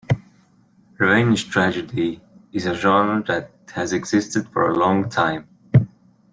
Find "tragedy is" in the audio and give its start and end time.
1.51-2.65